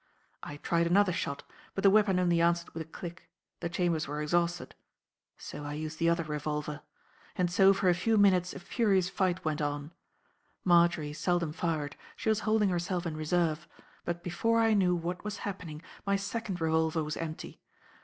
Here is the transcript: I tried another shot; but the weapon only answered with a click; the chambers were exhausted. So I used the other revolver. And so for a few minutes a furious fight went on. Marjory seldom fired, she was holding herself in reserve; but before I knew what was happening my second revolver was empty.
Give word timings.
I 0.41 0.57
tried 0.57 0.87
another 0.87 1.13
shot; 1.13 1.43
but 1.75 1.83
the 1.83 1.91
weapon 1.91 2.17
only 2.17 2.41
answered 2.41 2.71
with 2.71 2.81
a 2.81 2.85
click; 2.89 3.29
the 3.59 3.69
chambers 3.69 4.07
were 4.07 4.19
exhausted. 4.19 4.73
So 5.37 5.63
I 5.63 5.73
used 5.73 5.99
the 5.99 6.09
other 6.09 6.23
revolver. 6.23 6.81
And 7.35 7.51
so 7.51 7.71
for 7.71 7.87
a 7.87 7.93
few 7.93 8.17
minutes 8.17 8.51
a 8.55 8.59
furious 8.59 9.09
fight 9.09 9.45
went 9.45 9.61
on. 9.61 9.91
Marjory 10.65 11.13
seldom 11.13 11.53
fired, 11.53 11.95
she 12.15 12.29
was 12.29 12.39
holding 12.39 12.69
herself 12.69 13.05
in 13.05 13.15
reserve; 13.15 13.67
but 14.03 14.23
before 14.23 14.59
I 14.59 14.73
knew 14.73 14.95
what 14.95 15.23
was 15.23 15.37
happening 15.45 15.83
my 16.03 16.15
second 16.15 16.59
revolver 16.61 17.03
was 17.03 17.15
empty. 17.15 17.61